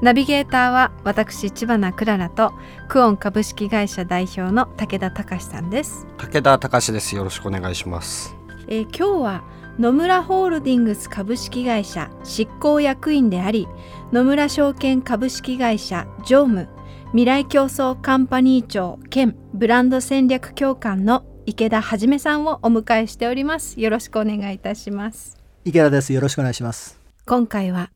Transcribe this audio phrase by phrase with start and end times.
[0.00, 2.52] ナビゲーターは私千葉なクララと
[2.86, 6.06] クオン株式会社代表の武田隆さんです。
[6.18, 7.16] 武田隆です。
[7.16, 8.36] よろしくお願いします。
[8.68, 9.44] えー今日は
[9.76, 13.66] 野村ホールディングス株式会社執行役員であり
[14.12, 16.68] 野村証券株式会社常務
[17.10, 23.80] 未来競争カンパニー長兼ブランド戦略協官の池田はじめさんをお迎えしております。
[23.80, 25.36] よろしくお願いいたします。
[25.64, 26.12] 池田です。
[26.12, 27.00] よろしくお願いします。
[27.26, 27.90] 今回は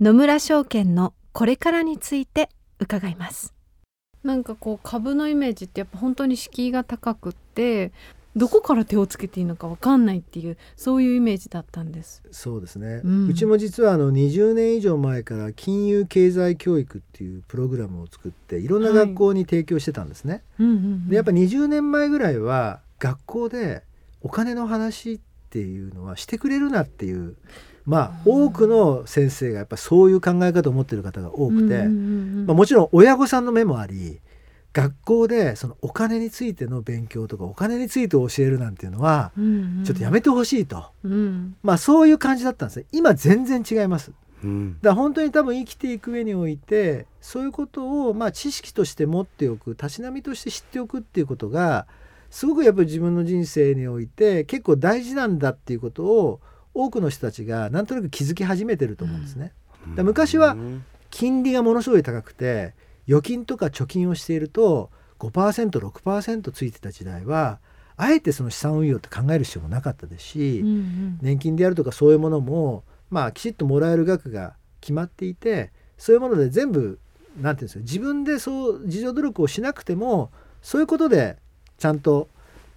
[0.00, 2.48] 野村証券のこれからについて
[2.78, 3.52] 伺います
[4.22, 7.90] なんかこう株のイメージってやっぱ本当に敷居が高くって
[8.36, 13.00] どこから手をつけていいのかわかんないっていうそういうイメージだったんですそうですね。
[13.04, 20.42] ううんちも実はあの20年以上前から金融経済教育っていうプログラムを作っていろんな学校に提供してたんですね。
[20.60, 23.82] うんうんうんでやっぱ20年前ぐらいは学校で
[24.20, 27.36] お金の話っていうのはしてくれるなっていう。
[27.86, 34.20] まあ多くの先生がやっぱそういう考え方を持ってる方が多くて、まあ、もちろん親御さんの目もあり
[34.72, 39.32] 学校でそのお金についての勉強とかお金について教えるなんていうのは
[39.84, 41.56] ちょっとやめてほしいと、うん。
[41.62, 44.10] まあそういう感じだったんですね今全然違います。
[44.10, 51.86] だかうんら本当に多分生きていく上においてそういうことをまあ知識として持っておくたしなみとして知っておくっていうことが
[52.30, 56.40] すごくやっぱり自分の人生において結構大事なんだっていうことを
[56.74, 59.52] 多くの人たちがなんとなく気づき始めてると思うんですね。
[59.94, 60.56] だ昔は
[61.10, 62.74] 金利がものすごい高くて
[63.06, 67.60] 預金とか貯金をしていると 5%6% ついてた時代は
[67.96, 71.18] あえてその資産運用って考える必要もなかったですし、うんうん。
[71.22, 76.98] 年金であるとかそういうものもまあきちっともらえる額が決まっていてそういうもので全部
[77.40, 80.30] なんていうんですか自分でそう自助努力をしなくても
[80.62, 81.36] そういうことで
[81.78, 82.28] ちゃんと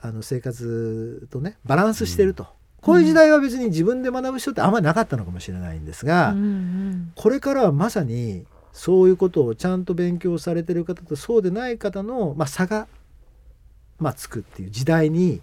[0.00, 2.46] あの生活とねバランスしてると、
[2.80, 7.12] こういう時代は別に自分で学ぶ人ってあんまりなかったのかもしれないんですが、うんうん。
[7.16, 12.86] これからはまさにそういうことをちゃんと勉強されてる方とそうでない方の、まあ、差が、
[13.98, 15.40] まあ、つくっていう時代に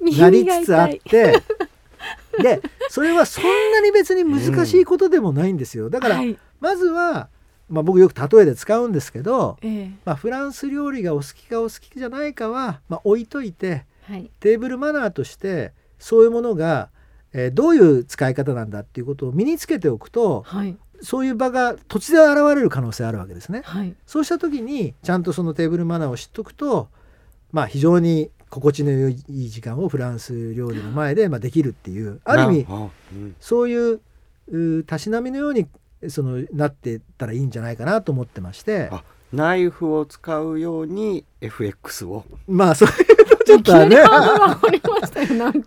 [0.00, 1.40] なりつつあって
[2.42, 5.88] でそれはそんなに別に難しいことでもないんですよ。
[5.88, 6.36] だから、はい。
[6.60, 7.28] まずは、
[7.68, 9.90] まあ、僕よく例えで使うんですけど、ええ。
[10.04, 14.30] まあ、フランス料理がお好きかお好きじゃないかは、まあ、置いといてはい。
[14.40, 15.72] テーブルマナーとして
[16.04, 16.90] そういうものが、
[17.32, 20.76] えーどういう使い方なんだっていうことを身につけておくとはい。
[21.00, 23.62] そういう場が突然現れる可能性あるわけですね。
[23.64, 23.94] はい。
[24.06, 26.88] そうした時にちゃんとそのテーブルマナーを知っとくと、
[27.52, 33.34] まあ、非常に心地の良い時間をフランス料理の前でまあできるっていうある意味あうん。
[33.40, 34.00] そういう
[34.48, 35.66] うたしなみのように
[36.08, 38.90] そのなっていったらいいんじゃないかなと思ってまして。
[38.92, 42.24] あナイフを使うように FX を。
[42.46, 43.13] まあそういうと
[43.44, 43.96] ちょっとはね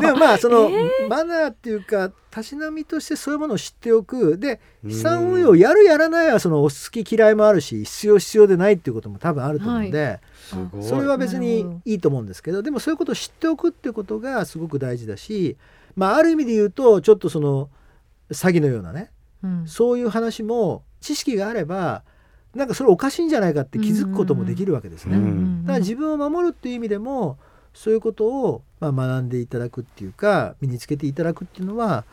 [0.00, 4.38] でもまあその、えマナーっていうかたしなみとしてそういうものを知っておく。
[4.38, 4.90] でうん。
[4.90, 10.82] 資産運用やるやらないはそのお好き嫌いもあるし必要必要でないっていうことも多分あると思うんで、すごい。
[10.82, 15.56] それは別にどいいと思うんですけどでもそういうことを知っておくっていうことがすごく大事だし、
[15.96, 17.68] まあ、ある意味で言うとちょっとその
[18.30, 19.10] 詐欺のようなね
[19.42, 19.66] うん。
[19.66, 22.04] そういう話も知識があれば
[22.54, 25.16] なんかそれおかしいんじゃないかって気づくこともできるわけですね。
[25.16, 25.62] うん。
[25.62, 27.38] だから自分を守るっていう意味でも
[27.74, 32.04] そういうことをまあ学んでいただくっていうか身につけていただくっていうのは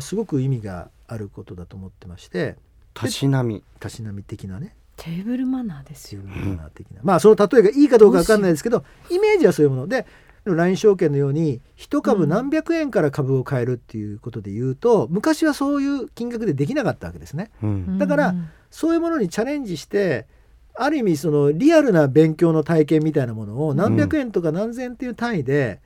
[0.00, 2.56] すごく意味があることだと思ってまして。
[2.94, 3.62] たしなみ。
[3.78, 4.74] たしなみ的なね。
[4.96, 10.04] テーブルマナーですよマナー的な、まあその例えがいいかどうかわかんないですけどイメージはそういうもので
[10.44, 17.50] LINE 証券のように一株何百円から株を買えるっていうことで言うと、昔はそういう金額でできなかったわけですね。
[17.62, 17.98] うん。
[17.98, 18.34] だから
[18.70, 20.26] そういうものにチャレンジして
[20.74, 25.80] ある意味そのリアルな勉強の体験みたいなものを何百円とか何千円っていう単位で、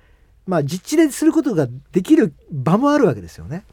[0.46, 3.64] まあ実地ですることができる場もあるわけですよね。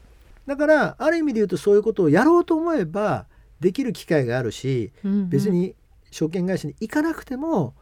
[0.48, 3.26] だからある意味で言うとそういうことをやろうと思えば
[3.60, 4.92] できる機会があるし
[5.30, 5.76] 別に
[6.10, 7.74] 証券会社に行かなくても、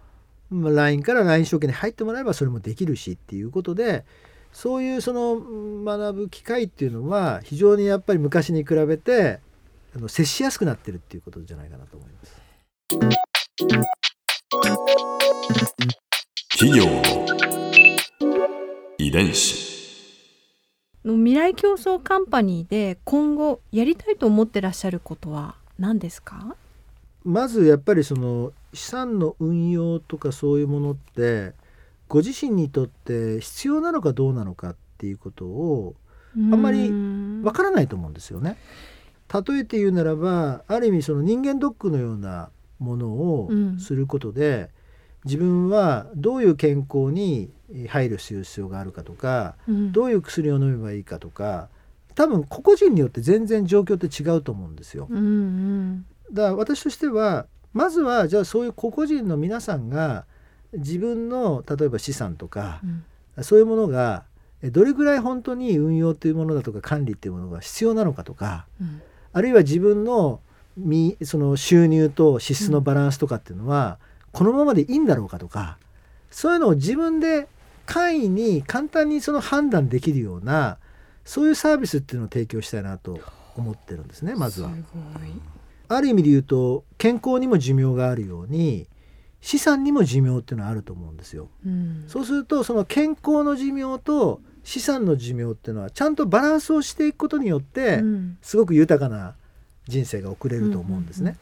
[0.50, 4.04] まあ LINE から LINE 証券に入ってもらえばそれもできるしっていうことで
[4.52, 9.40] そういうそのうん学ぶ機会っていうのは非常にやっぱり昔に比べて
[9.96, 12.49] あの接しやすくなってるっていうことじゃないかなと思います。
[12.90, 13.08] 企
[16.76, 17.04] 業の
[18.98, 19.70] 遺伝子。
[21.06, 26.56] の未来競争カンパニーで今後やりたいと思ってらっしゃることは何ですか？
[27.24, 31.54] まずやっぱりその資産の運用とかそういうものって
[32.08, 35.94] ご自身にとって必要なのかどうなのかっていうことを
[36.36, 36.92] あんまり
[37.44, 38.58] わからないと思うんですよね。
[39.32, 44.70] 例えて言うならばある意味その人間ドックのようなものをうんすることで、
[45.26, 47.52] 自分はどういう健康に
[47.88, 49.92] 配慮する必要があるかとかうん。
[49.92, 51.70] どういう薬を飲めばいいかとか
[52.16, 55.08] 多分個々人によって全然状況って違うと思うんですよ。
[55.10, 56.06] うんうん。
[56.32, 60.26] だから私としてはまずはじゃあそういう個々人の皆さんが
[60.74, 63.44] 自分の例えば資産とかうん。
[63.44, 64.26] そういうものが
[64.62, 69.02] えどれぐらい本当に運用というものだとか管理っていうものが必要なのかとかうん。
[69.32, 70.40] あるいは自分の
[70.80, 74.00] みその収入と支出のバランスとかっていうのは、
[74.32, 75.78] このままでいいんだろうかとか
[76.32, 77.48] そういうのを自分で
[77.86, 80.78] 簡易に簡単にその判断できるような
[81.26, 83.20] そういうサービスっていうのを提供したいなと
[83.56, 84.72] 思ってるんですねまずは。
[85.88, 88.88] ある意味で言うと健康にも寿命があるように
[89.42, 91.50] 資産にも寿命っていうのはあると思うんですよ。
[91.66, 99.36] うんそうするとその健康の寿命と資産の寿命っていうのはちゃんとバランスをしていくことによって、うんすごく豊かな
[99.90, 101.36] 人生が送れると思うんですね。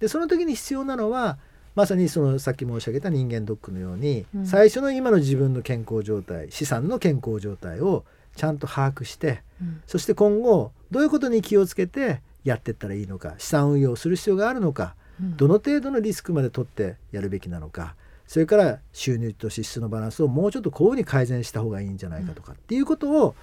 [0.00, 1.38] でその時に必要なのは
[1.74, 4.46] まさにそのさっき申し上げた人間ドックのように、うん。
[4.46, 8.04] 最初の今の自分の健康状態資産の健康状態を
[8.36, 9.82] ちゃんと把握してうん。
[9.86, 15.36] そして今後どういうことに気をつけてやっていったらいいのか資産運用をする必要があるのかうん。
[15.36, 17.94] どの程度のリスクまで取ってやるべきなのか
[18.26, 23.34] それから収入と支出のバランスをもうちょっとこういうふうに改善した方がいいんじゃないかとかっていうことを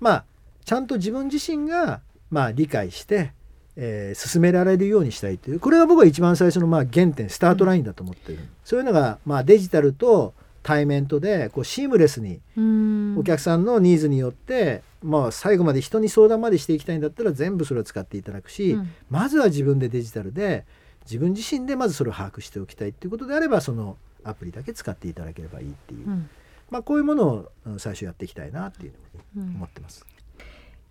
[0.00, 0.24] まあ
[0.64, 2.00] ちゃんと自分自身が
[2.30, 3.32] まあ理解して、
[3.76, 13.16] えー進められるようにしたいというこれが僕は一番最初のまあ原点スタートラインだと思ってる、そういうのがまあデジタルと対面とでこうシームレスにうん。
[13.18, 18.90] お客さんのニーズによって、まあ最後まで人に相談までしていきたいんだったら全部それを使っていただくし、うん。
[19.10, 20.64] まずは自分でデジタルで
[21.04, 26.30] 自分自身でまずそれを把握しておきたいっていうことであればそのアプリだけ使っていただければいいっていう、うん。
[26.70, 28.92] まあこういうものをうん最初やっていきたいなっていう
[29.34, 29.56] ふうにうん。
[29.56, 30.06] 思ってます。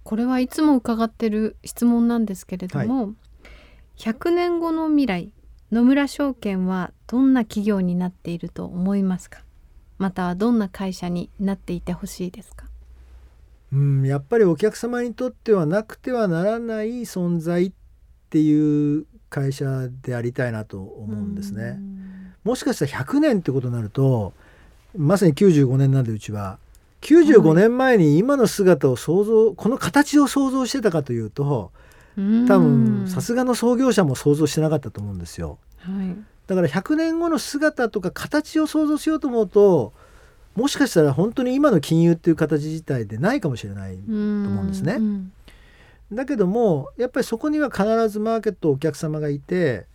[0.03, 3.13] これはいつも伺ってる質問なんですけれども、
[3.97, 5.31] 100年後の未来
[5.71, 9.41] 野村証券はどんな企業になっていると思いますか？
[9.99, 12.65] またはどんな会社になっていてほしいですか？
[13.71, 17.71] うん、やっぱりお客様にとってはなくてはならない存在っ
[18.29, 21.79] ていう会社でありたいなと思うんですね。
[22.43, 24.33] もしかしたら100年ってことになると
[24.97, 26.57] まさに95年なんでうちは
[27.01, 31.71] 95年前に今の姿を想像この形を想像してたかというと
[32.17, 35.57] うん多分さすがの創業者も想像してなかったと思うんですよ。
[35.79, 36.15] はい
[36.47, 39.93] だから100年後の姿とか形を想像しようと思うと
[40.55, 43.95] もしかしたら本当に今の金融っていう形自体でないかもしれない。
[43.95, 45.31] と思うんですねん
[46.11, 49.85] だけどもやっぱりそこには必ずマーケットお客様がいて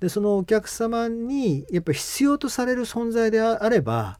[0.00, 4.18] でそのお客様にやっぱり必要とされる存在であれば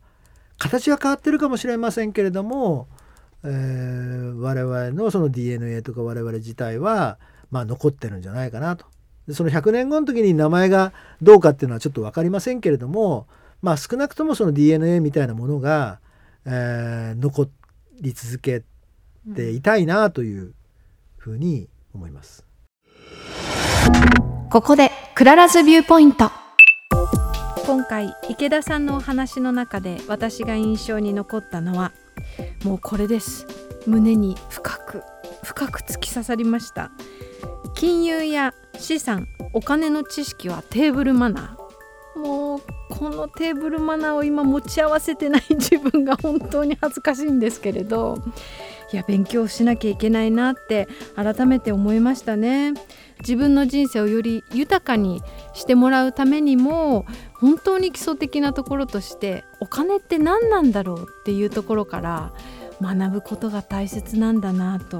[0.59, 2.89] 形は変わってるかもしれませんけれども、
[3.43, 7.19] えー我々のその DNA とか我々自体は
[7.51, 8.87] まあ残ってるんじゃないかなと。
[9.27, 10.93] でその100年後の時に名前が
[11.23, 13.27] どうかっていうのはちょっと分かりませんけれども
[13.63, 16.01] まあ少なくともその DNA みたいなものが、
[16.47, 17.49] えー残
[18.01, 18.63] り続け
[19.35, 20.53] ていたいなという
[21.17, 22.45] ふうに思います。
[24.51, 26.31] ここで Clara's Viewpoint
[27.67, 31.93] 今回池田さんのお話の中で私が印象に残ったのは
[32.63, 33.47] もうこれです。
[33.87, 35.03] 胸に深く
[35.43, 36.91] 深く突き刺さりました。
[37.75, 42.21] 金融や資産お金の知識はテーブルマナー。
[42.21, 48.23] もうこのテーブルマナーを今持ち合わせてない自分が本当に恥ずかしいんですけれど
[48.95, 50.87] いや勉強しなきゃいけないなって
[51.17, 52.75] 改めて思いましたね。
[53.19, 55.21] 自分の人生をより豊かに
[55.53, 62.33] してもらうためにも本当に基礎的なところとしてお金って何なんだろうっていうところから
[62.81, 64.99] 学ぶことが大切なんだなと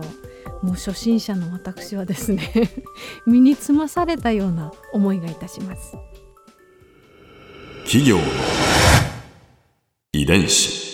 [0.61, 2.51] もう初心者の私はですね
[3.29, 5.97] 身につまされたような思いがいたします。
[7.85, 8.19] 企業
[10.15, 10.94] 遺伝子。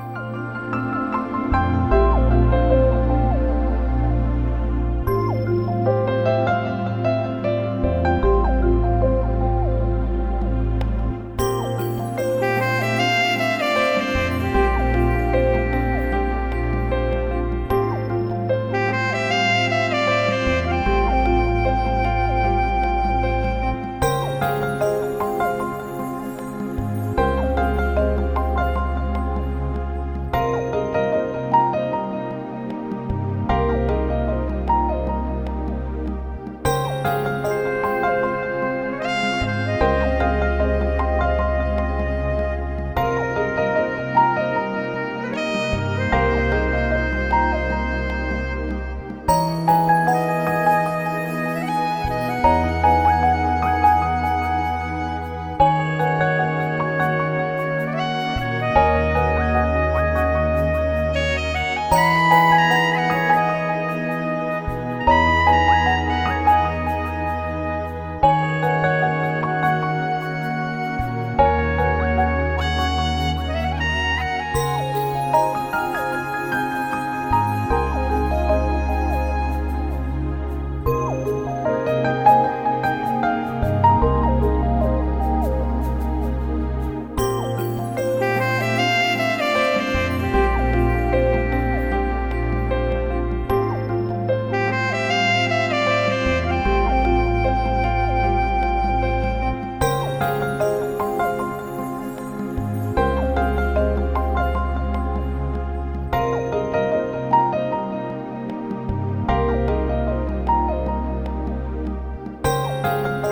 [112.83, 113.30] Música